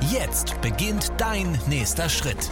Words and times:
Jetzt 0.00 0.60
beginnt 0.60 1.12
dein 1.18 1.58
nächster 1.68 2.08
Schritt. 2.08 2.50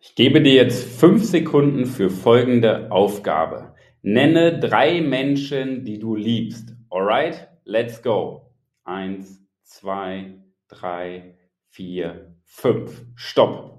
Ich 0.00 0.14
gebe 0.14 0.40
dir 0.42 0.54
jetzt 0.54 0.84
fünf 1.00 1.24
Sekunden 1.24 1.86
für 1.86 2.10
folgende 2.10 2.90
Aufgabe. 2.90 3.74
Nenne 4.02 4.58
drei 4.60 5.00
Menschen, 5.00 5.84
die 5.84 5.98
du 5.98 6.14
liebst. 6.14 6.74
Alright? 6.90 7.48
Let's 7.64 8.02
go. 8.02 8.54
Eins, 8.84 9.44
zwei, 9.62 10.42
drei, 10.68 11.36
vier, 11.70 12.36
fünf. 12.44 13.04
Stopp 13.14 13.76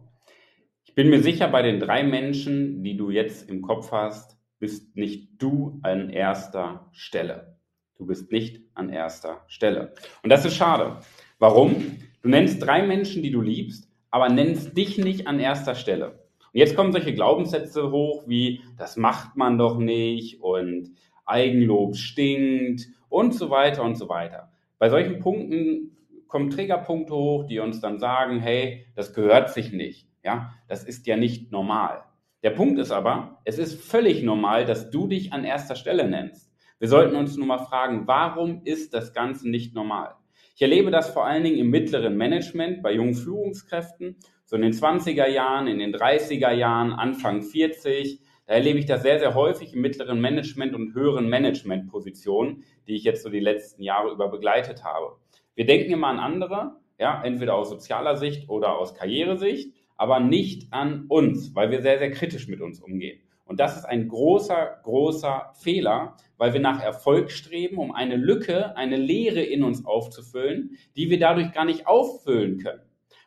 bin 0.98 1.12
mir 1.12 1.22
sicher, 1.22 1.48
bei 1.48 1.62
den 1.62 1.80
drei 1.80 2.02
Menschen, 2.02 2.82
die 2.82 2.98
du 2.98 3.12
jetzt 3.12 3.48
im 3.48 3.62
Kopf 3.62 3.92
hast, 3.92 4.36
bist 4.58 4.98
nicht 4.98 5.40
du 5.40 5.80
an 5.84 6.10
erster 6.10 6.90
Stelle. 6.92 7.57
Du 7.98 8.06
bist 8.06 8.32
nicht 8.32 8.62
an 8.76 8.90
erster 8.90 9.44
Stelle. 9.48 9.94
Und 10.22 10.30
das 10.30 10.46
ist 10.46 10.56
schade. 10.56 11.00
Warum? 11.40 11.98
Du 12.22 12.30
nennst 12.30 12.62
drei 12.62 12.86
Menschen, 12.86 13.24
die 13.24 13.32
du 13.32 13.42
liebst, 13.42 13.90
aber 14.12 14.30
nennst 14.30 14.78
dich 14.78 14.98
nicht 14.98 15.28
an 15.28 15.40
erster 15.40 15.76
Stelle. 15.76 16.20
Und 16.54 16.60
jetzt 16.60 16.76
kommen 16.76 16.92
solche 16.92 17.14
Glaubenssätze 17.14 17.92
hoch 17.92 18.24
wie, 18.28 18.62
das 18.78 18.98
macht 18.98 19.36
man 19.36 19.58
doch 19.58 19.78
nicht 19.78 20.42
und 20.42 20.92
Eigenlob 21.26 21.96
stinkt 21.96 22.88
und 23.10 23.34
so 23.34 23.50
weiter 23.50 23.84
und 23.84 23.96
so 23.96 24.10
weiter. 24.10 24.52
Bei 24.78 24.90
solchen 24.90 25.20
Punkten 25.20 25.98
kommen 26.28 26.50
Trägerpunkte 26.50 27.14
hoch, 27.14 27.46
die 27.46 27.60
uns 27.60 27.82
dann 27.82 28.00
sagen, 28.00 28.40
hey, 28.40 28.86
das 28.96 29.14
gehört 29.14 29.54
sich 29.54 29.72
nicht. 29.72 30.08
Ja, 30.24 30.54
das 30.68 30.84
ist 30.84 31.08
ja 31.08 31.18
nicht 31.18 31.52
normal. 31.52 32.04
Der 32.44 32.52
Punkt 32.52 32.80
ist 32.80 32.92
aber, 32.92 33.42
es 33.46 33.58
ist 33.58 33.82
völlig 33.82 34.24
normal, 34.24 34.66
dass 34.66 34.92
du 34.92 35.08
dich 35.08 35.34
an 35.34 35.44
erster 35.44 35.76
Stelle 35.76 36.08
nennst. 36.08 36.52
Wir 36.80 36.88
sollten 36.88 37.16
uns 37.16 37.36
nur 37.38 37.48
mal 37.48 37.66
fragen, 37.66 38.08
warum 38.08 38.62
ist 38.64 38.94
das 38.94 39.14
Ganze 39.14 39.50
nicht 39.50 39.74
normal? 39.74 40.16
Ich 40.56 40.62
erlebe 40.62 40.92
das 40.92 41.10
vor 41.10 41.26
allen 41.26 41.44
Dingen 41.44 41.58
im 41.58 41.70
mittleren 41.70 42.16
Management 42.18 42.84
bei 42.84 42.94
jungen 42.94 43.16
Führungskräften, 43.16 44.18
so 44.46 44.56
in 44.56 44.62
den 44.62 44.74
20er 44.74 45.28
Jahren, 45.28 45.68
in 45.68 45.80
den 45.80 45.94
30er 45.94 46.52
Jahren, 46.52 46.94
Anfang 46.94 47.42
40. 47.42 48.22
Da 48.46 48.54
erlebe 48.54 48.80
ich 48.80 48.86
das 48.86 49.02
sehr, 49.02 49.20
sehr 49.20 49.34
häufig 49.34 49.74
im 49.74 49.82
mittleren 49.82 50.22
Management 50.22 50.74
und 50.74 50.94
höheren 50.94 51.30
Managementpositionen, 51.30 52.64
die 52.88 52.96
ich 52.96 53.04
jetzt 53.04 53.24
so 53.24 53.30
die 53.30 53.40
letzten 53.40 53.84
Jahre 53.84 54.12
über 54.12 54.30
begleitet 54.30 54.84
habe. 54.84 55.18
Wir 55.56 55.66
denken 55.66 55.92
immer 55.92 56.08
an 56.08 56.20
andere, 56.20 56.78
ja, 57.00 57.22
entweder 57.24 57.56
aus 57.56 57.70
sozialer 57.70 58.16
Sicht 58.16 58.50
oder 58.50 58.78
aus 58.78 58.94
Karrieresicht 58.94 59.74
aber 59.98 60.20
nicht 60.20 60.72
an 60.72 61.06
uns, 61.08 61.54
weil 61.56 61.72
wir 61.72 61.82
sehr, 61.82 61.98
sehr 61.98 62.12
kritisch 62.12 62.48
mit 62.48 62.62
uns 62.62 62.80
umgehen. 62.80 63.20
Und 63.48 63.60
das 63.60 63.78
ist 63.78 63.86
ein 63.86 64.10
großer, 64.10 64.82
großer 64.84 65.54
Fehler, 65.56 66.18
weil 66.38 66.54
wir 66.54 66.60
nach 66.60 66.84
Erfolg 66.84 67.32
streben, 67.32 67.78
um 67.78 67.92
eine 67.92 68.18
Lücke, 68.18 68.76
eine 68.76 68.98
Leere 68.98 69.42
in 69.42 69.64
uns 69.64 69.86
aufzufüllen, 69.86 70.78
die 70.96 71.10
wir 71.10 71.20
dadurch 71.20 71.54
gar 71.54 71.66
nicht 71.66 71.88
auffüllen 71.88 72.60
können. 72.60 72.82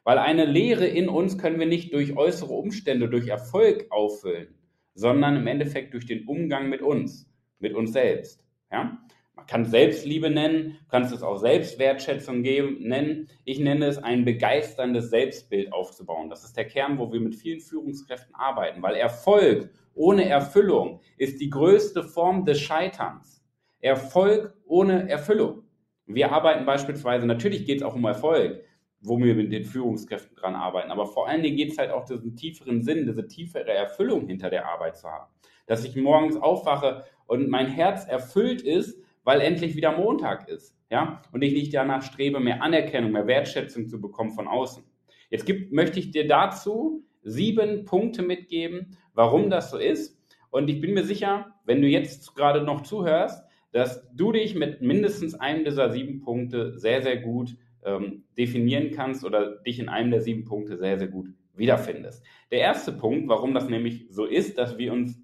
Weil 0.05 0.19
eine 0.19 0.45
Leere 0.45 0.87
in 0.87 1.09
uns 1.09 1.39
können 1.39 1.59
wir 1.59 1.67
nicht 1.67 1.93
durch 1.95 2.17
äußere 2.17 2.53
Umstände, 2.53 3.09
durch 3.09 3.29
Erfolg 3.29 3.87
auffüllen, 3.91 4.55
sondern 4.95 5.37
im 5.37 5.47
Endeffekt 5.47 5.95
durch 5.95 6.07
den 6.07 6.27
Umgang 6.27 6.69
mit 6.69 6.83
uns, 6.83 7.31
mit 7.59 7.75
uns 7.75 7.93
selbst. 7.93 8.45
Ja? 8.71 8.99
Man 9.41 9.47
kann 9.47 9.65
Selbstliebe 9.65 10.29
nennen, 10.29 10.77
kannst 10.91 11.15
es 11.15 11.23
auch 11.23 11.39
Selbstwertschätzung 11.39 12.43
geben, 12.43 12.77
nennen. 12.81 13.29
Ich 13.45 13.59
nenne 13.59 13.87
es 13.87 13.97
ein 13.97 14.27
begeisterndes 14.27 15.09
Selbstbild 15.09 15.73
aufzubauen. 15.73 16.29
Das 16.29 16.45
ist 16.45 16.59
der 16.59 16.67
Kern, 16.67 16.99
wo 16.99 17.11
wir 17.11 17.21
mit 17.21 17.35
vielen 17.35 17.61
Führungskräften 17.61 18.35
arbeiten, 18.35 18.83
weil 18.83 18.97
Erfolg 18.97 19.71
ohne 20.01 20.27
Erfüllung 20.27 21.01
ist 21.19 21.43
die 21.43 21.51
größte 21.51 22.03
Form 22.03 22.47
des 22.47 22.59
Scheiterns. 22.59 23.45
Erfolg 23.81 24.55
ohne 24.67 25.11
Erfüllung. 25.11 25.65
Wir 26.07 26.33
arbeiten 26.33 26.65
beispielsweise, 26.65 27.27
natürlich 27.27 27.67
geht 27.67 27.79
es 27.79 27.83
auch 27.83 27.95
um 27.95 28.07
Erfolg, 28.07 28.65
wo 29.03 29.19
wir 29.19 29.35
mit 29.35 29.53
den 29.53 29.65
Führungskräften 29.65 30.37
dran 30.37 30.55
arbeiten, 30.55 30.91
aber 30.91 31.05
vor 31.05 31.29
allen 31.29 31.43
Dingen 31.43 31.59
geht 31.59 31.73
es 31.73 31.79
halt 31.79 31.91
auch 31.91 32.07
diesen 32.07 32.35
tieferen 32.35 32.83
Sinn, 32.83 33.07
diese 33.07 33.29
tiefere 33.29 33.73
Erfüllung 33.73 34.27
hinter 34.27 34.49
der 34.49 34.67
Arbeit 34.67 34.97
zu 34.97 35.07
haben. 35.07 35.31
Dass 35.67 35.85
ich 35.85 35.97
morgens 35.97 36.37
aufwache 36.37 37.05
und 37.27 37.51
mein 37.51 37.67
Herz 37.67 38.07
erfüllt 38.07 38.63
ist, 38.63 38.99
weil 39.23 39.43
endlich 39.43 39.77
wieder 39.77 39.93
Montag 39.93 40.49
ist, 40.49 40.75
ja, 40.89 41.21
und 41.31 41.43
ich 41.43 41.53
nicht 41.53 41.75
danach 41.75 42.03
strebe, 42.03 42.41
mehr 42.41 42.63
Anerkennung, 42.63 43.13
mehr 43.13 43.27
Wertschätzung 43.27 43.87
zu 43.87 44.01
bekommen 44.01 44.33
von 44.33 44.49
außen. 44.49 44.83
Jetzt 45.29 45.45
gibt, 45.45 45.73
möchte 45.73 46.01
ich 46.01 46.11
dir 46.11 46.27
dazu 46.27 47.05
sieben 47.23 47.85
Punkte 47.85 48.23
mitgeben, 48.23 48.97
warum 49.15 49.51
das 49.51 49.71
so 49.71 49.79
ist. 49.79 50.19
Und 50.51 50.69
ich 50.69 50.81
bin 50.81 50.95
mir 50.95 51.05
sicher, 51.05 51.55
wenn 51.65 51.83
du 51.83 51.89
jetzt 51.89 52.35
gerade 52.35 52.63
noch 52.63 52.83
zuhörst, 52.83 53.45
dass 53.73 54.09
du 54.13 54.33
dich 54.33 54.55
mit 54.55 54.83
mindestens 54.83 55.35
einem 55.35 55.65
dieser 55.65 55.91
sieben 55.91 56.21
Punkte 56.21 56.77
sehr, 56.79 57.03
sehr 57.03 57.19
gut 57.19 57.57
ähm, 57.85 58.25
definieren 58.37 58.91
kannst 58.91 59.25
oder 59.25 59.57
dich 59.59 59.79
in 59.79 59.89
einem 59.89 60.11
der 60.11 60.21
sieben 60.21 60.45
Punkte 60.45 60.77
sehr, 60.77 60.99
sehr 60.99 61.09
gut 61.09 61.29
wiederfindest. 61.55 62.25
Der 62.51 62.61
erste 62.61 62.93
Punkt, 62.93 63.29
warum 63.29 63.55
das 63.55 63.69
nämlich 63.69 64.07
so 64.11 64.25
ist, 64.25 64.59
dass 64.59 64.79
wir 64.79 64.93
uns 64.93 65.23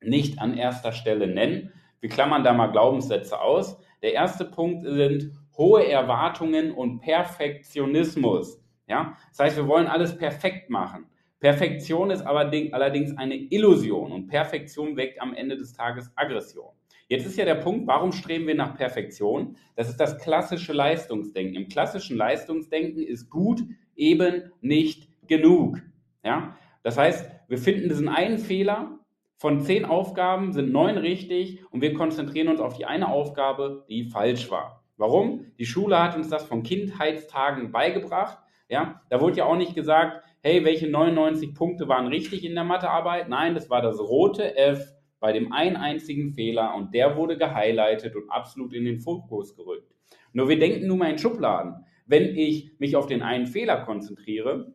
nicht 0.00 0.40
an 0.40 0.56
erster 0.56 0.92
Stelle 0.92 1.26
nennen, 1.26 1.72
wir 2.00 2.10
klammern 2.10 2.44
da 2.44 2.52
mal 2.52 2.68
Glaubenssätze 2.68 3.40
aus. 3.40 3.78
Der 4.02 4.12
erste 4.12 4.44
Punkt 4.44 4.84
sind 4.86 5.32
hohe 5.56 5.88
Erwartungen 5.88 6.70
und 6.72 7.00
Perfektionismus. 7.00 8.62
Ja? 8.86 9.16
Das 9.30 9.38
heißt, 9.40 9.56
wir 9.56 9.66
wollen 9.66 9.86
alles 9.86 10.16
perfekt 10.16 10.70
machen. 10.70 11.06
Perfektion 11.40 12.10
ist 12.10 12.22
allerdings 12.22 13.16
eine 13.16 13.34
Illusion 13.34 14.12
und 14.12 14.26
Perfektion 14.28 14.96
weckt 14.96 15.20
am 15.20 15.34
Ende 15.34 15.56
des 15.56 15.72
Tages 15.72 16.10
Aggression. 16.16 16.70
Jetzt 17.08 17.26
ist 17.26 17.36
ja 17.36 17.44
der 17.44 17.56
Punkt, 17.56 17.86
warum 17.86 18.10
streben 18.12 18.46
wir 18.46 18.54
nach 18.54 18.76
Perfektion? 18.76 19.56
Das 19.76 19.88
ist 19.88 20.00
das 20.00 20.18
klassische 20.18 20.72
Leistungsdenken. 20.72 21.54
Im 21.54 21.68
klassischen 21.68 22.16
Leistungsdenken 22.16 23.02
ist 23.02 23.30
gut 23.30 23.62
eben 23.94 24.50
nicht 24.60 25.08
genug. 25.28 25.82
Ja? 26.24 26.56
Das 26.82 26.98
heißt, 26.98 27.30
wir 27.48 27.58
finden 27.58 27.88
diesen 27.88 28.08
einen 28.08 28.38
Fehler 28.38 28.98
von 29.38 29.60
zehn 29.60 29.84
Aufgaben 29.84 30.52
sind 30.52 30.72
neun 30.72 30.96
richtig 30.96 31.62
und 31.70 31.82
wir 31.82 31.92
konzentrieren 31.92 32.48
uns 32.48 32.58
auf 32.58 32.76
die 32.76 32.86
eine 32.86 33.08
Aufgabe, 33.08 33.84
die 33.88 34.04
falsch 34.04 34.50
war. 34.50 34.82
Warum? 34.96 35.44
Die 35.58 35.66
Schule 35.66 36.02
hat 36.02 36.16
uns 36.16 36.30
das 36.30 36.44
von 36.44 36.62
Kindheitstagen 36.62 37.70
beigebracht. 37.70 38.38
Ja, 38.68 39.02
da 39.10 39.20
wurde 39.20 39.36
ja 39.36 39.44
auch 39.44 39.56
nicht 39.56 39.74
gesagt, 39.74 40.24
hey, 40.46 40.64
welche 40.64 40.86
99 40.86 41.54
Punkte 41.54 41.88
waren 41.88 42.06
richtig 42.06 42.44
in 42.44 42.54
der 42.54 42.62
Mathearbeit? 42.62 43.28
Nein, 43.28 43.56
das 43.56 43.68
war 43.68 43.82
das 43.82 43.98
rote 43.98 44.56
F 44.56 44.94
bei 45.18 45.32
dem 45.32 45.52
einen 45.52 45.74
einzigen 45.74 46.30
Fehler 46.30 46.76
und 46.76 46.94
der 46.94 47.16
wurde 47.16 47.36
gehighlightet 47.36 48.14
und 48.14 48.30
absolut 48.30 48.72
in 48.72 48.84
den 48.84 49.00
Fokus 49.00 49.56
gerückt. 49.56 49.92
Nur 50.32 50.48
wir 50.48 50.56
denken 50.56 50.86
nun 50.86 50.98
mal 50.98 51.10
in 51.10 51.18
Schubladen. 51.18 51.84
Wenn 52.06 52.36
ich 52.36 52.78
mich 52.78 52.94
auf 52.94 53.08
den 53.08 53.22
einen 53.22 53.48
Fehler 53.48 53.78
konzentriere, 53.78 54.72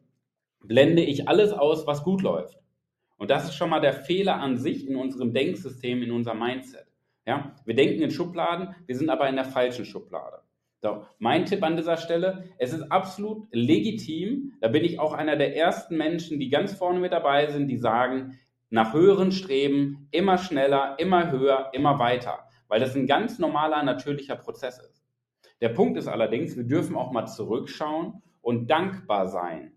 blende 0.59 1.03
ich 1.03 1.29
alles 1.29 1.53
aus, 1.53 1.87
was 1.87 2.03
gut 2.03 2.21
läuft. 2.21 2.59
Und 3.15 3.31
das 3.31 3.45
ist 3.45 3.55
schon 3.55 3.69
mal 3.69 3.79
der 3.79 3.93
Fehler 3.93 4.41
an 4.41 4.57
sich 4.57 4.85
in 4.85 4.97
unserem 4.97 5.31
Denksystem, 5.33 6.03
in 6.03 6.11
unserem 6.11 6.39
Mindset. 6.39 6.87
Ja, 7.25 7.55
wir 7.63 7.75
denken 7.75 8.01
in 8.01 8.11
Schubladen, 8.11 8.75
wir 8.87 8.97
sind 8.97 9.09
aber 9.09 9.29
in 9.29 9.37
der 9.37 9.45
falschen 9.45 9.85
Schublade. 9.85 10.41
So, 10.81 11.05
mein 11.19 11.45
Tipp 11.45 11.63
an 11.63 11.77
dieser 11.77 11.97
Stelle, 11.97 12.45
es 12.57 12.73
ist 12.73 12.91
absolut 12.91 13.47
legitim, 13.51 14.53
da 14.61 14.67
bin 14.67 14.83
ich 14.83 14.99
auch 14.99 15.13
einer 15.13 15.35
der 15.35 15.55
ersten 15.55 15.95
Menschen, 15.95 16.39
die 16.39 16.49
ganz 16.49 16.73
vorne 16.73 16.99
mit 16.99 17.13
dabei 17.13 17.51
sind, 17.51 17.67
die 17.67 17.77
sagen, 17.77 18.39
nach 18.69 18.93
höheren 18.93 19.31
Streben, 19.31 20.07
immer 20.11 20.37
schneller, 20.37 20.95
immer 20.97 21.31
höher, 21.31 21.69
immer 21.73 21.99
weiter, 21.99 22.39
weil 22.67 22.79
das 22.79 22.95
ein 22.95 23.05
ganz 23.05 23.37
normaler, 23.37 23.83
natürlicher 23.83 24.35
Prozess 24.35 24.79
ist. 24.79 25.03
Der 25.61 25.69
Punkt 25.69 25.97
ist 25.97 26.07
allerdings, 26.07 26.57
wir 26.57 26.63
dürfen 26.63 26.95
auch 26.95 27.11
mal 27.11 27.27
zurückschauen 27.27 28.23
und 28.41 28.71
dankbar 28.71 29.27
sein 29.27 29.73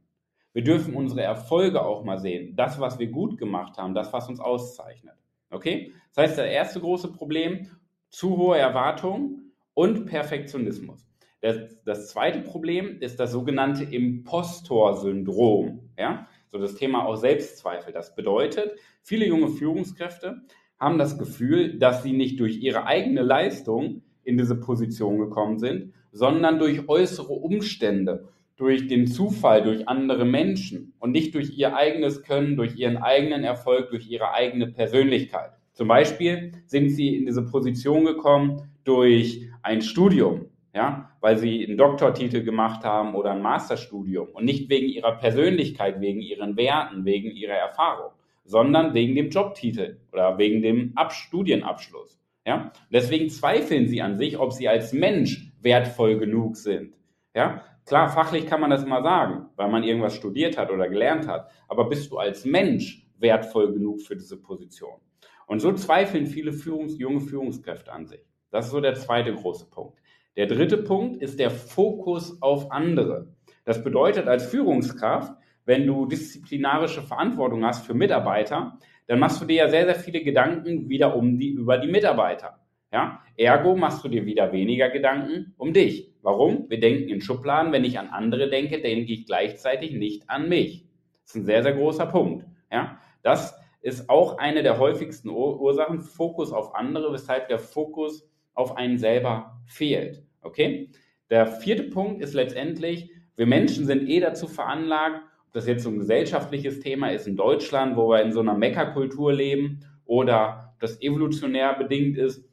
wir 0.54 0.62
dürfen 0.62 0.94
unsere 0.94 1.22
Erfolge 1.22 1.84
auch 1.84 2.04
mal 2.04 2.18
sehen. 2.18 2.54
Das, 2.56 2.80
was 2.80 2.98
wir 2.98 3.08
gut 3.08 3.36
gemacht 3.38 3.76
haben, 3.76 3.92
das, 3.92 4.12
was 4.12 4.28
uns 4.28 4.40
auszeichnet. 4.40 5.16
Okay? 5.50 5.92
Das 6.14 6.22
heißt, 6.24 6.38
das 6.38 6.46
erste 6.46 6.80
große 6.80 7.12
Problem, 7.12 7.68
zu 8.08 8.36
hohe 8.36 8.56
Erwartungen 8.56 9.43
und 9.74 10.06
Perfektionismus. 10.06 11.06
Das, 11.40 11.56
das 11.84 12.08
zweite 12.08 12.40
Problem 12.40 12.98
ist 13.00 13.20
das 13.20 13.32
sogenannte 13.32 13.84
Impostor-Syndrom. 13.84 15.90
Ja? 15.98 16.26
So 16.48 16.58
das 16.58 16.76
Thema 16.76 17.04
auch 17.04 17.16
Selbstzweifel. 17.16 17.92
Das 17.92 18.14
bedeutet, 18.14 18.78
viele 19.02 19.26
junge 19.26 19.48
Führungskräfte 19.48 20.42
haben 20.78 20.98
das 20.98 21.18
Gefühl, 21.18 21.78
dass 21.78 22.02
sie 22.02 22.12
nicht 22.12 22.40
durch 22.40 22.62
ihre 22.62 22.86
eigene 22.86 23.22
Leistung 23.22 24.02
in 24.22 24.38
diese 24.38 24.58
Position 24.58 25.18
gekommen 25.18 25.58
sind, 25.58 25.92
sondern 26.12 26.58
durch 26.58 26.88
äußere 26.88 27.32
Umstände, 27.32 28.28
durch 28.56 28.86
den 28.86 29.06
Zufall, 29.06 29.62
durch 29.62 29.88
andere 29.88 30.24
Menschen 30.24 30.94
und 30.98 31.10
nicht 31.10 31.34
durch 31.34 31.58
ihr 31.58 31.76
eigenes 31.76 32.22
Können, 32.22 32.56
durch 32.56 32.76
ihren 32.76 32.96
eigenen 32.96 33.44
Erfolg, 33.44 33.90
durch 33.90 34.08
ihre 34.08 34.32
eigene 34.32 34.68
Persönlichkeit. 34.68 35.50
Zum 35.72 35.88
Beispiel 35.88 36.52
sind 36.66 36.88
sie 36.88 37.16
in 37.16 37.26
diese 37.26 37.44
Position 37.44 38.04
gekommen 38.04 38.73
durch 38.84 39.48
ein 39.62 39.82
Studium, 39.82 40.46
ja, 40.74 41.10
weil 41.20 41.38
sie 41.38 41.66
einen 41.66 41.76
Doktortitel 41.76 42.42
gemacht 42.42 42.84
haben 42.84 43.14
oder 43.14 43.32
ein 43.32 43.42
Masterstudium 43.42 44.28
und 44.28 44.44
nicht 44.44 44.68
wegen 44.68 44.88
ihrer 44.88 45.12
Persönlichkeit, 45.18 46.00
wegen 46.00 46.20
ihren 46.20 46.56
Werten, 46.56 47.04
wegen 47.04 47.30
ihrer 47.30 47.54
Erfahrung, 47.54 48.12
sondern 48.44 48.94
wegen 48.94 49.14
dem 49.14 49.30
Jobtitel 49.30 49.98
oder 50.12 50.36
wegen 50.38 50.62
dem 50.62 50.92
Ab 50.96 51.12
Studienabschluss. 51.12 52.20
Ja? 52.46 52.72
Deswegen 52.90 53.30
zweifeln 53.30 53.88
sie 53.88 54.02
an 54.02 54.16
sich, 54.16 54.38
ob 54.38 54.52
sie 54.52 54.68
als 54.68 54.92
Mensch 54.92 55.52
wertvoll 55.60 56.18
genug 56.18 56.56
sind. 56.56 56.94
Ja? 57.34 57.62
Klar, 57.86 58.08
fachlich 58.08 58.46
kann 58.46 58.60
man 58.60 58.70
das 58.70 58.82
immer 58.84 59.02
sagen, 59.02 59.46
weil 59.56 59.70
man 59.70 59.84
irgendwas 59.84 60.16
studiert 60.16 60.56
hat 60.56 60.70
oder 60.70 60.88
gelernt 60.88 61.26
hat. 61.26 61.50
Aber 61.68 61.88
bist 61.88 62.10
du 62.10 62.18
als 62.18 62.44
Mensch 62.44 63.06
wertvoll 63.18 63.72
genug 63.72 64.00
für 64.00 64.16
diese 64.16 64.40
Position? 64.40 65.00
Und 65.46 65.60
so 65.60 65.72
zweifeln 65.72 66.26
viele 66.26 66.52
Führungs-, 66.52 66.98
junge 66.98 67.20
Führungskräfte 67.20 67.92
an 67.92 68.06
sich. 68.06 68.24
Das 68.54 68.66
ist 68.66 68.70
so 68.70 68.80
der 68.80 68.94
zweite 68.94 69.34
große 69.34 69.68
Punkt. 69.68 69.98
Der 70.36 70.46
dritte 70.46 70.78
Punkt 70.78 71.20
ist 71.20 71.40
der 71.40 71.50
Fokus 71.50 72.40
auf 72.40 72.70
andere. 72.70 73.26
Das 73.64 73.82
bedeutet 73.82 74.28
als 74.28 74.46
Führungskraft, 74.46 75.34
wenn 75.64 75.88
du 75.88 76.06
disziplinarische 76.06 77.02
Verantwortung 77.02 77.64
hast 77.64 77.84
für 77.84 77.94
Mitarbeiter, 77.94 78.78
dann 79.08 79.18
machst 79.18 79.42
du 79.42 79.44
dir 79.44 79.56
ja 79.56 79.68
sehr, 79.68 79.86
sehr 79.86 79.96
viele 79.96 80.22
Gedanken 80.22 80.88
wieder 80.88 81.16
um 81.16 81.36
die, 81.36 81.48
über 81.48 81.78
die 81.78 81.88
Mitarbeiter. 81.88 82.60
Ja? 82.92 83.24
Ergo 83.36 83.74
machst 83.74 84.04
du 84.04 84.08
dir 84.08 84.24
wieder 84.24 84.52
weniger 84.52 84.88
Gedanken 84.88 85.52
um 85.56 85.72
dich. 85.72 86.12
Warum? 86.22 86.70
Wir 86.70 86.78
denken 86.78 87.08
in 87.08 87.20
Schubladen. 87.20 87.72
Wenn 87.72 87.84
ich 87.84 87.98
an 87.98 88.06
andere 88.10 88.48
denke, 88.50 88.80
denke 88.80 89.12
ich 89.12 89.26
gleichzeitig 89.26 89.94
nicht 89.94 90.30
an 90.30 90.48
mich. 90.48 90.86
Das 91.24 91.34
ist 91.34 91.42
ein 91.42 91.44
sehr, 91.44 91.64
sehr 91.64 91.72
großer 91.72 92.06
Punkt. 92.06 92.46
Ja? 92.70 93.00
Das 93.24 93.58
ist 93.80 94.08
auch 94.08 94.38
eine 94.38 94.62
der 94.62 94.78
häufigsten 94.78 95.28
Ursachen, 95.28 96.02
Fokus 96.02 96.52
auf 96.52 96.76
andere, 96.76 97.12
weshalb 97.12 97.48
der 97.48 97.58
Fokus 97.58 98.30
auf 98.54 98.76
einen 98.76 98.98
selber 98.98 99.60
fehlt. 99.66 100.22
Okay? 100.42 100.90
Der 101.30 101.46
vierte 101.46 101.84
Punkt 101.84 102.22
ist 102.22 102.34
letztendlich, 102.34 103.10
wir 103.36 103.46
Menschen 103.46 103.86
sind 103.86 104.08
eh 104.08 104.20
dazu 104.20 104.46
veranlagt, 104.46 105.22
ob 105.46 105.52
das 105.52 105.66
jetzt 105.66 105.82
so 105.82 105.90
ein 105.90 105.98
gesellschaftliches 105.98 106.80
Thema 106.80 107.08
ist 107.08 107.26
in 107.26 107.36
Deutschland, 107.36 107.96
wo 107.96 108.08
wir 108.10 108.22
in 108.22 108.32
so 108.32 108.40
einer 108.40 108.54
Meckerkultur 108.54 109.32
leben 109.32 109.80
oder 110.04 110.74
das 110.80 111.00
evolutionär 111.00 111.74
bedingt 111.74 112.16
ist, 112.16 112.44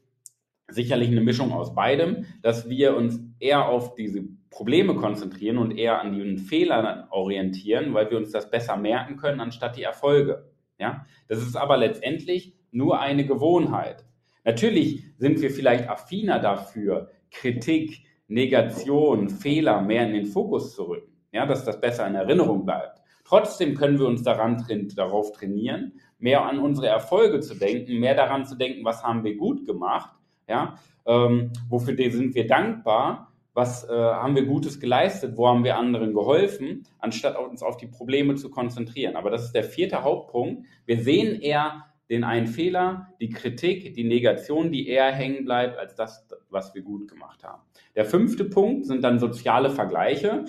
sicherlich 0.68 1.10
eine 1.10 1.22
Mischung 1.22 1.52
aus 1.52 1.76
beidem, 1.76 2.26
dass 2.42 2.70
wir 2.70 2.96
uns 2.96 3.20
eher 3.40 3.68
auf 3.68 3.96
diese 3.96 4.24
Probleme 4.50 4.96
konzentrieren 4.96 5.58
und 5.58 5.72
eher 5.72 6.02
an 6.02 6.18
den 6.18 6.38
Fehlern 6.38 7.08
orientieren, 7.10 7.94
weil 7.94 8.10
wir 8.10 8.18
uns 8.18 8.32
das 8.32 8.50
besser 8.50 8.78
merken 8.78 9.18
können, 9.18 9.40
anstatt 9.40 9.78
die 9.78 9.84
Erfolge. 9.84 10.50
Ja? 10.80 11.06
Das 11.28 11.40
ist 11.40 11.56
aber 11.56 11.78
letztendlich 11.78 12.56
nur 12.72 13.00
eine 13.00 13.26
Gewohnheit. 13.26 14.06
Natürlich 14.44 15.04
sind 15.18 15.42
wir 15.42 15.52
vielleicht 15.52 15.90
affiner 15.90 16.40
dafür, 16.40 17.10
Kritik, 17.30 18.04
Negation, 18.28 19.30
Fehler 19.30 19.82
mehr 19.82 20.08
in 20.08 20.14
den 20.14 20.26
Fokus 20.26 20.74
zu 20.76 20.84
rücken, 20.84 21.12
ja, 21.32 21.46
dass 21.46 21.66
das 21.66 21.80
besser 21.80 22.08
in 22.08 22.16
Erinnerung 22.16 22.66
bleibt. 22.66 23.02
Trotzdem 23.26 23.76
können 23.76 24.00
wir 24.00 24.08
uns 24.08 24.24
daran, 24.24 24.66
darauf 24.96 25.32
trainieren, 25.32 25.94
mehr 26.18 26.46
an 26.46 26.60
unsere 26.60 26.88
Erfolge 26.88 27.40
zu 27.40 27.56
denken, 27.56 28.00
mehr 28.00 28.16
daran 28.16 28.46
zu 28.46 28.56
denken, 28.56 28.84
was 28.84 29.04
haben 29.04 29.24
wir 29.24 29.36
gut 29.36 29.66
gemacht, 29.66 30.12
ja, 30.48 30.76
ähm, 31.06 31.52
wofür 31.70 31.96
sind 32.12 32.36
wir 32.36 32.48
dankbar, 32.48 33.32
was 33.54 33.88
äh, 33.90 33.94
haben 33.94 34.36
wir 34.36 34.46
Gutes 34.46 34.80
geleistet, 34.80 35.36
wo 35.36 35.48
haben 35.48 35.64
wir 35.64 35.78
anderen 35.78 36.14
geholfen, 36.14 36.86
anstatt 37.00 37.38
uns 37.38 37.62
auf 37.64 37.78
die 37.78 37.88
Probleme 37.88 38.36
zu 38.36 38.50
konzentrieren. 38.50 39.16
Aber 39.16 39.30
das 39.30 39.46
ist 39.46 39.56
der 39.56 39.64
vierte 39.64 40.04
Hauptpunkt. 40.04 40.66
Wir 40.86 41.02
sehen 41.02 41.42
eher 41.42 41.86
den 42.12 42.26
einen 42.26 42.46
Fehler, 42.46 43.08
die 43.22 43.30
Kritik, 43.30 43.94
die 43.94 44.04
Negation, 44.04 44.70
die 44.70 44.90
eher 44.90 45.14
hängen 45.14 45.46
bleibt, 45.46 45.80
als 45.80 45.96
das, 45.96 46.28
was 46.50 46.76
wir 46.76 46.82
gut 46.82 47.08
gemacht 47.08 47.42
haben. 47.46 47.62
Der 47.96 48.04
fünfte 48.04 48.44
Punkt 48.44 48.86
sind 48.86 49.02
dann 49.06 49.18
soziale 49.18 49.70
Vergleiche. 49.70 50.44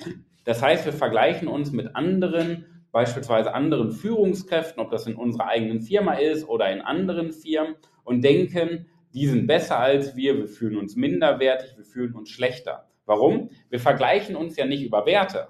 Das 0.45 0.61
heißt, 0.61 0.85
wir 0.87 0.93
vergleichen 0.93 1.47
uns 1.47 1.71
mit 1.71 1.95
anderen, 1.95 2.67
beispielsweise 2.91 3.55
anderen 3.55 3.93
Führungskräften, 3.93 4.83
ob 4.83 4.91
das 4.91 5.07
in 5.07 5.15
unserer 5.15 5.47
eigenen 5.47 5.81
Firma 5.81 6.15
ist 6.15 6.49
oder 6.49 6.71
in 6.73 6.81
anderen 6.81 7.31
Firmen 7.31 7.77
und 8.03 8.25
denken, 8.25 8.87
die 9.15 9.29
sind 9.29 9.47
besser 9.47 9.79
als 9.79 10.17
wir, 10.17 10.37
wir 10.39 10.49
fühlen 10.49 10.77
uns 10.77 10.97
minderwertig, 10.97 11.77
wir 11.77 11.85
fühlen 11.85 12.15
uns 12.15 12.29
schlechter. 12.31 12.89
Warum? 13.07 13.51
Wir 13.71 13.79
vergleichen 13.79 14.35
uns 14.35 14.57
ja 14.57 14.67
nicht 14.67 14.83
über 14.83 15.07
Werte, 15.07 15.47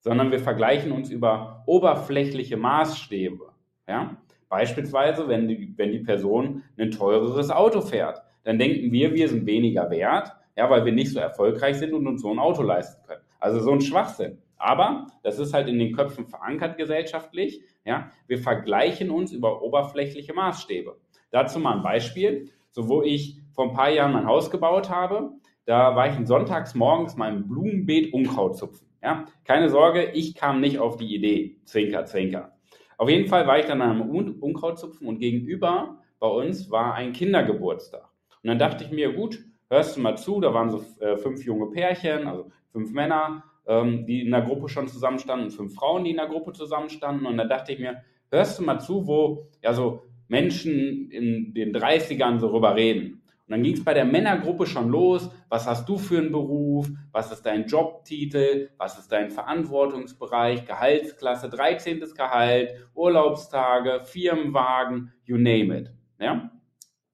sondern 0.00 0.32
wir 0.32 0.40
vergleichen 0.40 0.90
uns 0.90 1.08
über 1.08 1.62
oberflächliche 1.66 2.56
Maßstäbe. 2.56 3.52
Ja? 3.86 4.16
Beispielsweise, 4.48 5.28
wenn 5.28 5.48
die, 5.48 5.72
wenn 5.76 5.92
die 5.92 6.00
Person 6.00 6.62
ein 6.78 6.90
teureres 6.90 7.50
Auto 7.50 7.80
fährt, 7.80 8.22
dann 8.44 8.58
denken 8.58 8.92
wir, 8.92 9.14
wir 9.14 9.28
sind 9.28 9.46
weniger 9.46 9.90
wert, 9.90 10.32
ja, 10.56 10.70
weil 10.70 10.84
wir 10.84 10.92
nicht 10.92 11.12
so 11.12 11.18
erfolgreich 11.18 11.76
sind 11.76 11.94
und 11.94 12.06
uns 12.06 12.22
so 12.22 12.30
ein 12.30 12.38
Auto 12.38 12.62
leisten 12.62 13.02
können. 13.06 13.22
Also 13.40 13.60
so 13.60 13.72
ein 13.72 13.80
Schwachsinn. 13.80 14.38
Aber 14.56 15.08
das 15.22 15.38
ist 15.38 15.52
halt 15.52 15.68
in 15.68 15.78
den 15.78 15.94
Köpfen 15.94 16.26
verankert 16.26 16.78
gesellschaftlich. 16.78 17.60
Ja, 17.84 18.10
wir 18.26 18.38
vergleichen 18.38 19.10
uns 19.10 19.32
über 19.32 19.62
oberflächliche 19.62 20.32
Maßstäbe. 20.32 20.96
Dazu 21.30 21.58
mal 21.58 21.76
ein 21.76 21.82
Beispiel. 21.82 22.50
So, 22.70 22.88
wo 22.88 23.02
ich 23.02 23.38
vor 23.52 23.68
ein 23.68 23.74
paar 23.74 23.90
Jahren 23.90 24.12
mein 24.12 24.26
Haus 24.26 24.50
gebaut 24.50 24.90
habe, 24.90 25.30
da 25.64 25.96
war 25.96 26.08
ich 26.08 26.26
sonntags 26.26 26.74
morgens 26.74 27.14
im 27.14 27.48
Blumenbeet 27.48 28.12
Unkraut 28.12 28.56
zupfen. 28.56 28.86
Ja, 29.02 29.24
keine 29.44 29.68
Sorge, 29.68 30.10
ich 30.12 30.34
kam 30.34 30.60
nicht 30.60 30.78
auf 30.78 30.96
die 30.96 31.14
Idee. 31.14 31.56
Zwinker, 31.64 32.04
zwinker. 32.06 32.55
Auf 32.96 33.08
jeden 33.08 33.28
Fall 33.28 33.46
war 33.46 33.58
ich 33.58 33.66
dann 33.66 33.82
am 33.82 34.00
Unkrautzupfen 34.10 35.06
und 35.06 35.18
gegenüber 35.18 35.98
bei 36.18 36.28
uns 36.28 36.70
war 36.70 36.94
ein 36.94 37.12
Kindergeburtstag. 37.12 38.08
Und 38.42 38.48
dann 38.48 38.58
dachte 38.58 38.84
ich 38.84 38.90
mir, 38.90 39.12
gut, 39.12 39.44
hörst 39.68 39.96
du 39.96 40.00
mal 40.00 40.16
zu, 40.16 40.40
da 40.40 40.54
waren 40.54 40.70
so 40.70 40.84
äh, 41.00 41.16
fünf 41.16 41.44
junge 41.44 41.66
Pärchen, 41.70 42.26
also 42.26 42.50
fünf 42.72 42.92
Männer, 42.92 43.44
ähm, 43.66 44.06
die 44.06 44.22
in 44.22 44.30
der 44.30 44.42
Gruppe 44.42 44.68
schon 44.68 44.88
zusammenstanden, 44.88 45.50
fünf 45.50 45.74
Frauen, 45.74 46.04
die 46.04 46.10
in 46.10 46.16
der 46.16 46.28
Gruppe 46.28 46.52
zusammenstanden. 46.52 47.26
Und 47.26 47.36
dann 47.36 47.48
dachte 47.48 47.72
ich 47.72 47.78
mir, 47.78 48.02
hörst 48.30 48.58
du 48.58 48.62
mal 48.62 48.78
zu, 48.78 49.06
wo 49.06 49.48
ja 49.62 49.72
so 49.72 50.02
Menschen 50.28 51.10
in 51.10 51.54
den 51.54 51.74
30ern 51.74 52.38
so 52.38 52.48
rüber 52.48 52.74
reden. 52.74 53.15
Und 53.46 53.52
dann 53.52 53.62
ging 53.62 53.74
es 53.74 53.84
bei 53.84 53.94
der 53.94 54.04
Männergruppe 54.04 54.66
schon 54.66 54.88
los. 54.88 55.30
Was 55.48 55.68
hast 55.68 55.88
du 55.88 55.98
für 55.98 56.18
einen 56.18 56.32
Beruf? 56.32 56.88
Was 57.12 57.30
ist 57.30 57.46
dein 57.46 57.66
Jobtitel? 57.66 58.70
Was 58.76 58.98
ist 58.98 59.12
dein 59.12 59.30
Verantwortungsbereich? 59.30 60.66
Gehaltsklasse, 60.66 61.48
13. 61.48 62.00
Gehalt, 62.16 62.74
Urlaubstage, 62.92 64.00
Firmenwagen, 64.02 65.12
you 65.24 65.36
name 65.36 65.78
it. 65.78 65.92
Ja? 66.18 66.50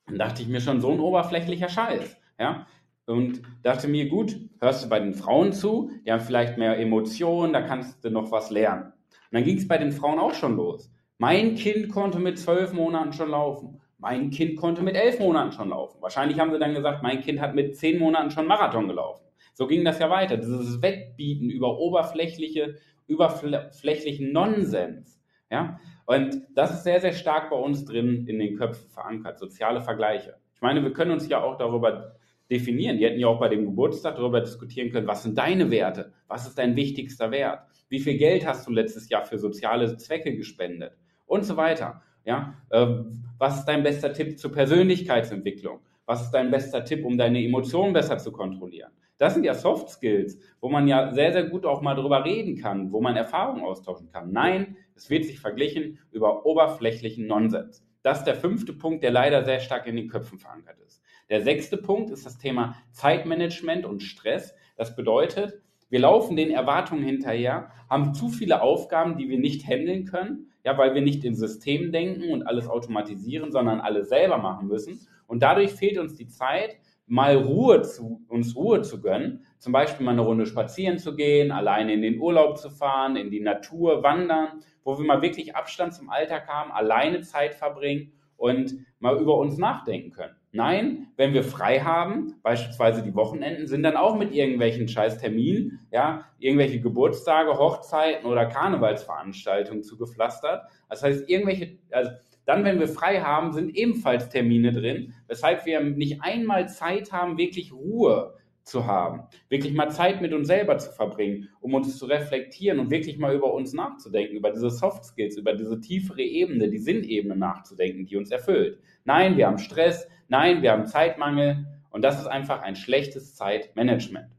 Dann 0.06 0.18
dachte 0.18 0.40
ich 0.40 0.48
mir 0.48 0.62
schon, 0.62 0.80
so 0.80 0.90
ein 0.90 1.00
oberflächlicher 1.00 1.68
Scheiß. 1.68 2.16
Ja? 2.38 2.66
Und 3.04 3.42
dachte 3.62 3.88
mir, 3.88 4.08
gut, 4.08 4.34
hörst 4.58 4.84
du 4.84 4.88
bei 4.88 5.00
den 5.00 5.12
Frauen 5.12 5.52
zu, 5.52 5.90
die 6.06 6.12
haben 6.12 6.20
vielleicht 6.20 6.56
mehr 6.56 6.78
Emotionen, 6.78 7.52
da 7.52 7.60
kannst 7.60 8.02
du 8.04 8.10
noch 8.10 8.30
was 8.30 8.50
lernen. 8.50 8.84
Und 8.84 9.32
dann 9.32 9.44
ging 9.44 9.58
es 9.58 9.68
bei 9.68 9.76
den 9.76 9.92
Frauen 9.92 10.18
auch 10.18 10.34
schon 10.34 10.56
los. 10.56 10.90
Mein 11.18 11.56
Kind 11.56 11.90
konnte 11.90 12.18
mit 12.18 12.38
zwölf 12.38 12.72
Monaten 12.72 13.12
schon 13.12 13.30
laufen. 13.30 13.80
Mein 14.02 14.30
Kind 14.30 14.56
konnte 14.56 14.82
mit 14.82 14.96
elf 14.96 15.20
Monaten 15.20 15.52
schon 15.52 15.68
laufen. 15.68 16.02
Wahrscheinlich 16.02 16.40
haben 16.40 16.50
sie 16.50 16.58
dann 16.58 16.74
gesagt, 16.74 17.04
mein 17.04 17.20
Kind 17.20 17.40
hat 17.40 17.54
mit 17.54 17.76
zehn 17.76 18.00
Monaten 18.00 18.32
schon 18.32 18.48
Marathon 18.48 18.88
gelaufen. 18.88 19.24
So 19.54 19.68
ging 19.68 19.84
das 19.84 20.00
ja 20.00 20.10
weiter. 20.10 20.36
Dieses 20.36 20.82
Wettbieten 20.82 21.48
über 21.48 21.78
oberflächliche, 21.78 22.74
überflächlichen 23.06 24.32
Nonsens. 24.32 25.22
Ja? 25.52 25.78
Und 26.04 26.42
das 26.52 26.72
ist 26.72 26.82
sehr, 26.82 27.00
sehr 27.00 27.12
stark 27.12 27.50
bei 27.50 27.56
uns 27.56 27.84
drin 27.84 28.26
in 28.26 28.40
den 28.40 28.56
Köpfen 28.56 28.90
verankert. 28.90 29.38
Soziale 29.38 29.80
Vergleiche. 29.80 30.34
Ich 30.56 30.62
meine, 30.62 30.82
wir 30.82 30.92
können 30.92 31.12
uns 31.12 31.28
ja 31.28 31.40
auch 31.40 31.56
darüber 31.56 32.16
definieren. 32.50 32.98
Die 32.98 33.04
hätten 33.04 33.20
ja 33.20 33.28
auch 33.28 33.38
bei 33.38 33.50
dem 33.50 33.66
Geburtstag 33.66 34.16
darüber 34.16 34.40
diskutieren 34.40 34.90
können, 34.90 35.06
was 35.06 35.22
sind 35.22 35.38
deine 35.38 35.70
Werte? 35.70 36.12
Was 36.26 36.48
ist 36.48 36.58
dein 36.58 36.74
wichtigster 36.74 37.30
Wert? 37.30 37.60
Wie 37.88 38.00
viel 38.00 38.18
Geld 38.18 38.44
hast 38.44 38.66
du 38.66 38.72
letztes 38.72 39.08
Jahr 39.10 39.24
für 39.24 39.38
soziale 39.38 39.96
Zwecke 39.96 40.34
gespendet? 40.34 40.98
Und 41.24 41.44
so 41.44 41.56
weiter. 41.56 42.02
Ja, 42.24 42.54
ähm, 42.70 43.24
was 43.38 43.58
ist 43.58 43.64
dein 43.64 43.82
bester 43.82 44.12
Tipp 44.12 44.38
zur 44.38 44.52
Persönlichkeitsentwicklung? 44.52 45.80
Was 46.06 46.22
ist 46.22 46.30
dein 46.30 46.50
bester 46.50 46.84
Tipp, 46.84 47.04
um 47.04 47.16
deine 47.16 47.44
Emotionen 47.44 47.92
besser 47.92 48.18
zu 48.18 48.32
kontrollieren? 48.32 48.92
Das 49.18 49.34
sind 49.34 49.44
ja 49.44 49.54
Soft 49.54 49.88
Skills, 49.88 50.38
wo 50.60 50.68
man 50.68 50.88
ja 50.88 51.12
sehr, 51.12 51.32
sehr 51.32 51.44
gut 51.44 51.64
auch 51.64 51.80
mal 51.80 51.94
drüber 51.94 52.24
reden 52.24 52.56
kann, 52.56 52.92
wo 52.92 53.00
man 53.00 53.16
Erfahrungen 53.16 53.62
austauschen 53.62 54.10
kann. 54.10 54.32
Nein, 54.32 54.76
es 54.94 55.10
wird 55.10 55.24
sich 55.24 55.38
verglichen 55.38 55.98
über 56.10 56.44
oberflächlichen 56.44 57.26
Nonsens. 57.26 57.84
Das 58.02 58.18
ist 58.18 58.26
der 58.26 58.34
fünfte 58.34 58.72
Punkt, 58.72 59.04
der 59.04 59.12
leider 59.12 59.44
sehr 59.44 59.60
stark 59.60 59.86
in 59.86 59.96
den 59.96 60.08
Köpfen 60.08 60.38
verankert 60.38 60.78
ist. 60.80 61.02
Der 61.30 61.40
sechste 61.40 61.76
Punkt 61.76 62.10
ist 62.10 62.26
das 62.26 62.38
Thema 62.38 62.76
Zeitmanagement 62.90 63.86
und 63.86 64.02
Stress. 64.02 64.54
Das 64.76 64.96
bedeutet, 64.96 65.60
wir 65.88 66.00
laufen 66.00 66.36
den 66.36 66.50
Erwartungen 66.50 67.04
hinterher, 67.04 67.70
haben 67.88 68.14
zu 68.14 68.28
viele 68.28 68.60
Aufgaben, 68.60 69.16
die 69.16 69.28
wir 69.28 69.38
nicht 69.38 69.66
handeln 69.66 70.04
können 70.04 70.51
ja, 70.64 70.78
weil 70.78 70.94
wir 70.94 71.02
nicht 71.02 71.24
in 71.24 71.34
Systemen 71.34 71.92
denken 71.92 72.30
und 72.32 72.42
alles 72.46 72.68
automatisieren, 72.68 73.50
sondern 73.52 73.80
alles 73.80 74.08
selber 74.08 74.38
machen 74.38 74.68
müssen. 74.68 75.06
Und 75.26 75.42
dadurch 75.42 75.72
fehlt 75.72 75.98
uns 75.98 76.14
die 76.14 76.28
Zeit, 76.28 76.76
mal 77.06 77.36
Ruhe 77.36 77.82
zu, 77.82 78.22
uns 78.28 78.56
Ruhe 78.56 78.82
zu 78.82 79.00
gönnen, 79.00 79.44
zum 79.58 79.72
Beispiel 79.72 80.04
mal 80.04 80.12
eine 80.12 80.22
Runde 80.22 80.46
spazieren 80.46 80.98
zu 80.98 81.14
gehen, 81.14 81.52
alleine 81.52 81.92
in 81.92 82.02
den 82.02 82.20
Urlaub 82.20 82.58
zu 82.58 82.70
fahren, 82.70 83.16
in 83.16 83.30
die 83.30 83.40
Natur 83.40 84.02
wandern, 84.02 84.62
wo 84.84 84.98
wir 84.98 85.04
mal 85.04 85.22
wirklich 85.22 85.54
Abstand 85.54 85.94
zum 85.94 86.10
Alltag 86.10 86.48
haben, 86.48 86.72
alleine 86.72 87.20
Zeit 87.20 87.54
verbringen 87.54 88.12
und 88.36 88.74
mal 88.98 89.18
über 89.20 89.36
uns 89.36 89.58
nachdenken 89.58 90.10
können. 90.10 90.34
Nein, 90.54 91.08
wenn 91.16 91.32
wir 91.32 91.44
frei 91.44 91.80
haben, 91.80 92.34
beispielsweise 92.42 93.02
die 93.02 93.14
Wochenenden, 93.14 93.66
sind 93.66 93.82
dann 93.82 93.96
auch 93.96 94.16
mit 94.16 94.34
irgendwelchen 94.34 94.86
Scheißterminen, 94.86 95.80
ja, 95.90 96.26
irgendwelche 96.38 96.78
Geburtstage, 96.78 97.56
Hochzeiten 97.56 98.26
oder 98.26 98.44
Karnevalsveranstaltungen 98.44 99.82
zugepflastert. 99.82 100.64
Das 100.90 101.02
heißt, 101.02 101.26
irgendwelche, 101.28 101.78
also 101.90 102.10
dann, 102.44 102.64
wenn 102.64 102.80
wir 102.80 102.88
frei 102.88 103.22
haben, 103.22 103.52
sind 103.52 103.74
ebenfalls 103.74 104.28
Termine 104.28 104.72
drin, 104.72 105.14
weshalb 105.26 105.64
wir 105.64 105.80
nicht 105.80 106.20
einmal 106.22 106.68
Zeit 106.68 107.12
haben, 107.12 107.38
wirklich 107.38 107.72
Ruhe 107.72 108.34
zu 108.64 108.86
haben, 108.86 109.24
wirklich 109.48 109.74
mal 109.74 109.90
Zeit 109.90 110.22
mit 110.22 110.32
uns 110.32 110.46
selber 110.46 110.78
zu 110.78 110.92
verbringen, 110.92 111.48
um 111.60 111.74
uns 111.74 111.98
zu 111.98 112.06
reflektieren 112.06 112.78
und 112.78 112.90
wirklich 112.90 113.18
mal 113.18 113.34
über 113.34 113.52
uns 113.52 113.72
nachzudenken, 113.72 114.36
über 114.36 114.50
diese 114.50 114.70
Soft 114.70 115.04
Skills, 115.04 115.36
über 115.36 115.54
diese 115.54 115.80
tiefere 115.80 116.22
Ebene, 116.22 116.68
die 116.68 116.78
Sinnebene 116.78 117.36
nachzudenken, 117.36 118.06
die 118.06 118.16
uns 118.16 118.30
erfüllt. 118.30 118.78
Nein, 119.04 119.36
wir 119.36 119.46
haben 119.46 119.58
Stress, 119.58 120.08
nein, 120.28 120.62
wir 120.62 120.72
haben 120.72 120.86
Zeitmangel 120.86 121.66
und 121.90 122.02
das 122.02 122.20
ist 122.20 122.26
einfach 122.26 122.62
ein 122.62 122.76
schlechtes 122.76 123.34
Zeitmanagement. 123.34 124.30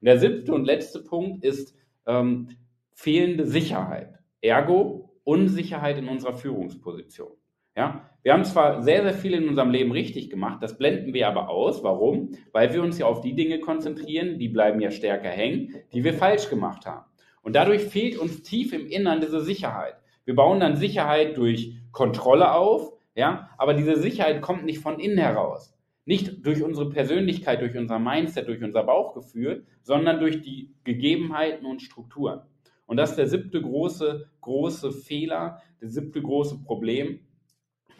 Und 0.00 0.06
der 0.06 0.18
siebte 0.18 0.52
und 0.52 0.64
letzte 0.64 1.00
Punkt 1.00 1.44
ist 1.44 1.76
ähm, 2.06 2.48
fehlende 2.92 3.46
Sicherheit, 3.46 4.18
ergo 4.40 5.10
Unsicherheit 5.24 5.98
in 5.98 6.08
unserer 6.08 6.34
Führungsposition. 6.34 7.32
Ja, 7.74 8.10
wir 8.22 8.34
haben 8.34 8.44
zwar 8.44 8.82
sehr, 8.82 9.02
sehr 9.02 9.14
viel 9.14 9.34
in 9.34 9.48
unserem 9.48 9.70
Leben 9.70 9.90
richtig 9.90 10.30
gemacht, 10.30 10.62
das 10.62 10.76
blenden 10.76 11.14
wir 11.14 11.26
aber 11.26 11.48
aus. 11.48 11.82
Warum? 11.82 12.36
Weil 12.52 12.72
wir 12.72 12.82
uns 12.82 12.98
ja 12.98 13.06
auf 13.06 13.20
die 13.20 13.34
Dinge 13.34 13.60
konzentrieren, 13.60 14.38
die 14.38 14.48
bleiben 14.48 14.80
ja 14.80 14.90
stärker 14.90 15.30
hängen, 15.30 15.74
die 15.92 16.04
wir 16.04 16.14
falsch 16.14 16.48
gemacht 16.50 16.86
haben. 16.86 17.06
Und 17.42 17.56
dadurch 17.56 17.82
fehlt 17.82 18.18
uns 18.18 18.42
tief 18.42 18.72
im 18.72 18.86
Innern 18.86 19.20
diese 19.20 19.40
Sicherheit. 19.40 19.94
Wir 20.24 20.36
bauen 20.36 20.60
dann 20.60 20.76
Sicherheit 20.76 21.36
durch 21.36 21.74
Kontrolle 21.90 22.52
auf, 22.52 22.92
ja, 23.14 23.50
aber 23.58 23.74
diese 23.74 23.96
Sicherheit 23.96 24.40
kommt 24.40 24.64
nicht 24.64 24.78
von 24.78 25.00
innen 25.00 25.18
heraus. 25.18 25.74
Nicht 26.04 26.46
durch 26.46 26.62
unsere 26.62 26.90
Persönlichkeit, 26.90 27.60
durch 27.60 27.76
unser 27.76 27.98
Mindset, 27.98 28.48
durch 28.48 28.62
unser 28.62 28.84
Bauchgefühl, 28.84 29.66
sondern 29.82 30.20
durch 30.20 30.42
die 30.42 30.74
Gegebenheiten 30.84 31.66
und 31.66 31.82
Strukturen. 31.82 32.42
Und 32.86 32.96
das 32.96 33.10
ist 33.10 33.16
der 33.16 33.28
siebte 33.28 33.60
große, 33.62 34.28
große 34.40 34.92
Fehler, 34.92 35.60
der 35.80 35.88
siebte 35.88 36.20
große 36.20 36.62
Problem, 36.62 37.20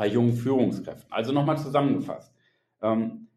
bei 0.02 0.08
jungen 0.08 0.32
Führungskräften. 0.32 1.12
Also 1.12 1.30
nochmal 1.30 1.58
zusammengefasst. 1.58 2.34
Ähm, 2.82 3.28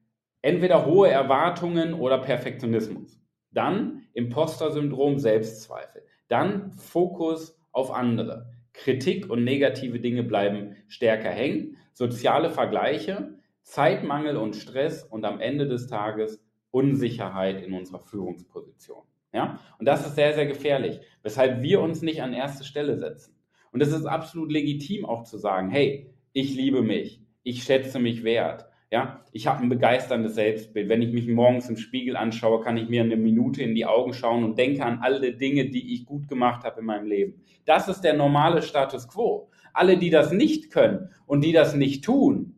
entweder 0.41 0.87
hohe 0.87 1.11
Erwartungen 1.11 1.93
oder 1.93 2.17
Perfektionismus. 2.17 3.21
Dann 3.51 4.01
Imposter-Syndrom, 4.13 5.19
Selbstzweifel. 5.19 6.01
Dann 6.27 6.71
Fokus 6.71 7.55
auf 7.71 7.91
andere. 7.93 8.49
Kritik 8.73 9.29
und 9.29 9.43
negative 9.43 9.99
Dinge 9.99 10.23
bleiben 10.23 10.75
stärker 10.87 11.29
hängen. 11.29 11.77
Soziale 11.93 12.49
Vergleiche, 12.49 13.37
Zeitmangel 13.61 14.35
und 14.35 14.55
Stress 14.55 15.03
und 15.03 15.23
am 15.23 15.39
Ende 15.39 15.67
des 15.67 15.85
Tages 15.85 16.43
Unsicherheit 16.71 17.61
in 17.61 17.73
unserer 17.73 17.99
Führungsposition. 17.99 19.03
Ja? 19.31 19.59
Und 19.77 19.85
das 19.85 20.03
ist 20.03 20.15
sehr, 20.15 20.33
sehr 20.33 20.47
gefährlich, 20.47 20.99
weshalb 21.21 21.61
wir 21.61 21.79
uns 21.81 22.01
nicht 22.01 22.23
an 22.23 22.33
erste 22.33 22.63
Stelle 22.63 22.97
setzen. 22.97 23.35
Und 23.71 23.81
es 23.81 23.89
ist 23.89 24.07
absolut 24.07 24.51
legitim 24.51 25.05
auch 25.05 25.25
zu 25.25 25.37
sagen, 25.37 25.69
hey, 25.69 26.14
ich 26.35 26.53
liebe 26.53 26.81
mich, 26.81 27.21
ich 27.43 27.63
schätze 27.63 27.97
mich 27.97 28.25
wert. 28.25 28.65
Ja, 28.91 29.23
ich 29.31 29.47
habe 29.47 29.63
ein 29.63 29.69
begeisterndes 29.69 30.35
Selbstbild. 30.35 30.89
Wenn 30.89 31.01
ich 31.01 31.13
mich 31.13 31.27
morgens 31.27 31.69
im 31.69 31.77
Spiegel 31.77 32.17
anschaue, 32.17 32.61
kann 32.61 32.75
ich 32.77 32.89
mir 32.89 33.03
eine 33.03 33.15
Minute 33.15 33.63
in 33.63 33.73
die 33.73 33.85
Augen 33.85 34.13
schauen 34.13 34.43
und 34.43 34.57
denke 34.57 34.83
an 34.83 34.99
alle 35.01 35.33
Dinge, 35.33 35.69
die 35.69 35.93
ich 35.93 36.05
gut 36.05 36.27
gemacht 36.27 36.65
habe 36.65 36.81
in 36.81 36.85
meinem 36.85 37.07
Leben. 37.07 37.41
Das 37.63 37.87
ist 37.87 38.01
der 38.01 38.13
normale 38.15 38.61
Status 38.61 39.07
quo. 39.07 39.49
Alle, 39.73 39.97
die 39.97 40.09
das 40.09 40.33
nicht 40.33 40.71
können 40.71 41.09
und 41.25 41.41
die 41.41 41.53
das 41.53 41.73
nicht 41.73 42.03
tun, 42.03 42.55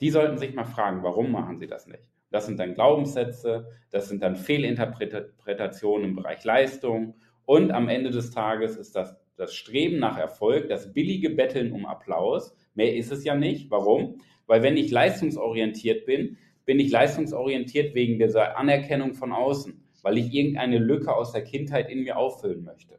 die 0.00 0.10
sollten 0.10 0.38
sich 0.38 0.54
mal 0.54 0.64
fragen, 0.64 1.02
warum 1.02 1.30
machen 1.30 1.58
sie 1.58 1.66
das 1.66 1.86
nicht? 1.86 2.02
Das 2.30 2.46
sind 2.46 2.58
dann 2.58 2.74
Glaubenssätze, 2.74 3.68
das 3.90 4.08
sind 4.08 4.22
dann 4.22 4.34
Fehlinterpretationen 4.34 6.08
im 6.08 6.16
Bereich 6.16 6.42
Leistung 6.42 7.16
und 7.44 7.70
am 7.70 7.88
Ende 7.88 8.10
des 8.10 8.30
Tages 8.30 8.76
ist 8.76 8.96
das 8.96 9.14
das 9.36 9.54
Streben 9.54 9.98
nach 9.98 10.18
Erfolg, 10.18 10.68
das 10.68 10.92
billige 10.92 11.30
Betteln 11.30 11.72
um 11.72 11.86
Applaus, 11.86 12.54
Mehr 12.74 12.94
ist 12.96 13.12
es 13.12 13.24
ja 13.24 13.34
nicht. 13.34 13.70
Warum? 13.70 14.20
Weil 14.46 14.62
wenn 14.62 14.76
ich 14.76 14.90
leistungsorientiert 14.90 16.06
bin, 16.06 16.36
bin 16.64 16.80
ich 16.80 16.90
leistungsorientiert 16.90 17.94
wegen 17.94 18.18
dieser 18.18 18.56
Anerkennung 18.56 19.14
von 19.14 19.32
außen, 19.32 19.82
weil 20.02 20.18
ich 20.18 20.32
irgendeine 20.32 20.78
Lücke 20.78 21.14
aus 21.14 21.32
der 21.32 21.44
Kindheit 21.44 21.90
in 21.90 22.02
mir 22.02 22.16
auffüllen 22.16 22.64
möchte. 22.64 22.98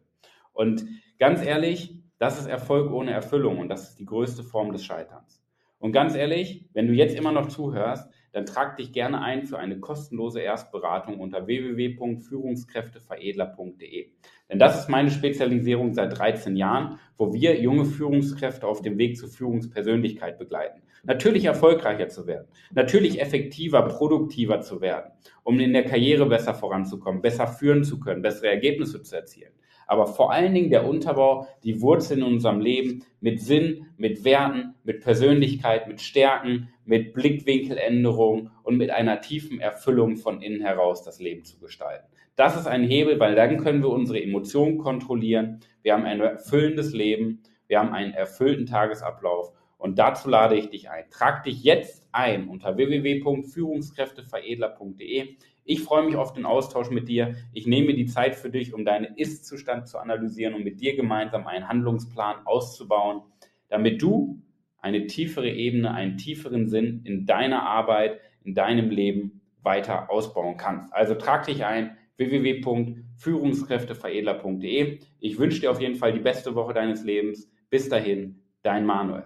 Und 0.54 0.86
ganz 1.20 1.44
ehrlich, 1.44 1.96
das 2.18 2.40
ist 2.40 2.48
Erfolg 2.48 2.92
ohne 2.92 3.12
Erfüllung 3.12 3.60
und 3.60 3.70
das 3.70 3.90
ist 3.90 4.00
die 4.00 4.06
größte 4.06 4.44
Form 4.44 4.72
des 4.72 4.86
Scheiterns. 4.86 5.44
Und 5.80 5.92
ganz 5.92 6.16
ehrlich, 6.16 6.66
wenn 6.74 6.88
du 6.88 6.94
jetzt 6.94 7.16
immer 7.16 7.32
noch 7.32 7.48
zuhörst, 7.48 8.10
dann 8.36 8.46
trag 8.46 8.76
dich 8.76 8.92
gerne 8.92 9.22
ein 9.22 9.46
für 9.46 9.60
eine 9.60 9.80
kostenlose 9.80 10.42
Erstberatung 10.42 11.22
unter 11.22 11.48
www.führungskräfteveredler.de. 11.48 14.10
Denn 14.50 14.60
das 14.60 14.78
ist 14.78 14.90
meine 14.90 15.10
Spezialisierung 15.10 15.94
seit 15.94 16.18
13 16.18 16.58
Jahren, 16.58 17.00
wo 17.18 17.34
wir 17.34 17.62
junge 17.62 17.86
Führungskräfte 17.86 18.68
auf 18.68 18.82
dem 18.82 18.98
Weg 18.98 19.18
zur 19.18 19.30
Führungspersönlichkeit 19.30 20.38
begleiten. 20.38 20.82
Natürlich 21.04 21.46
erfolgreicher 21.46 22.10
zu 22.10 22.28
werden, 22.28 22.50
natürlich 22.74 23.22
effektiver, 23.22 23.84
produktiver 23.84 24.60
zu 24.60 24.82
werden, 24.82 25.14
um 25.44 25.58
in 25.62 25.72
der 25.72 25.86
Karriere 25.86 26.26
besser 26.26 26.54
voranzukommen, 26.54 27.22
besser 27.22 27.48
führen 27.48 27.86
zu 27.86 28.02
können, 28.02 28.22
bessere 28.22 28.50
Ergebnisse 28.50 29.02
zu 29.02 29.16
erzielen 29.16 29.54
aber 29.88 30.08
vor 30.08 30.32
allen 30.32 30.54
Dingen 30.54 30.70
der 30.70 30.88
Unterbau, 30.88 31.48
die 31.64 31.82
Wurzeln 31.82 32.22
in 32.22 32.26
unserem 32.26 32.60
Leben 32.60 33.04
mit 33.20 33.42
Sinn, 33.42 33.88
mit 33.98 34.24
Werten, 34.24 34.76
mit 34.84 35.02
Persönlichkeit, 35.02 35.88
mit 35.88 36.02
Stärken, 36.02 36.70
mit 36.86 37.14
Blickwinkeländerung 37.14 38.52
und 38.64 38.78
mit 38.78 38.92
einer 38.92 39.22
tiefen 39.22 39.60
Erfüllung 39.60 40.18
von 40.18 40.42
innen 40.42 40.62
heraus 40.62 41.04
das 41.04 41.20
Leben 41.20 41.44
zu 41.44 41.60
gestalten. 41.60 42.08
Das 42.36 42.58
ist 42.58 42.68
ein 42.68 42.84
Hebel, 42.84 43.20
weil 43.20 43.36
dann 43.36 43.58
können 43.58 43.82
wir 43.82 43.90
unsere 43.90 44.22
Emotionen 44.22 44.78
kontrollieren. 44.78 45.62
Wir 45.82 45.94
haben 45.94 46.04
ein 46.04 46.20
erfüllendes 46.20 46.94
Leben, 46.94 47.42
wir 47.68 47.80
haben 47.80 47.94
einen 47.94 48.14
erfüllten 48.14 48.66
Tagesablauf 48.66 49.54
und 49.78 50.00
dazu 50.00 50.30
lade 50.30 50.56
ich 50.56 50.70
dich 50.70 50.90
ein. 50.90 51.04
Trag 51.12 51.44
dich 51.44 51.64
jetzt 51.64 52.08
ein 52.12 52.48
unter 52.48 52.78
www.führungskräfteveredler.de. 52.78 55.36
Ich 55.68 55.82
freue 55.82 56.06
mich 56.06 56.16
auf 56.16 56.34
den 56.34 56.46
Austausch 56.46 56.92
mit 56.92 57.10
dir. 57.10 57.34
Ich 57.52 57.66
nehme 57.66 57.96
die 57.96 58.06
Zeit 58.06 58.36
für 58.36 58.52
dich, 58.52 58.72
um 58.74 58.86
deinen 58.86 59.18
Ist-Zustand 59.18 59.88
zu 59.88 59.98
analysieren 59.98 60.54
und 60.54 60.64
mit 60.64 60.80
dir 60.80 60.96
gemeinsam 60.96 61.48
einen 61.48 61.68
Handlungsplan 61.68 62.46
auszubauen, 62.46 63.24
damit 63.68 64.00
du 64.00 64.44
eine 64.78 65.08
tiefere 65.08 65.50
Ebene, 65.50 65.92
einen 65.92 66.18
tieferen 66.18 66.68
Sinn 66.68 67.02
in 67.04 67.26
deiner 67.26 67.64
Arbeit, 67.64 68.20
in 68.44 68.54
deinem 68.54 68.92
Leben 68.92 69.42
weiter 69.64 70.12
ausbauen 70.12 70.58
kannst. 70.58 70.94
Also 70.94 71.16
trag 71.16 71.48
dich 71.48 71.66
ein 71.66 71.98
www.führungskräfteveredler.de. 72.18 75.00
Ich 75.20 75.40
wünsche 75.40 75.62
dir 75.62 75.72
auf 75.72 75.82
jeden 75.82 75.96
Fall 75.96 76.14
die 76.14 76.20
beste 76.20 76.54
Woche 76.54 76.76
deines 76.76 77.04
Lebens. 77.04 77.52
Bis 77.72 77.90
dahin, 77.90 78.40
dein 78.62 78.86
Manuel. 78.86 79.26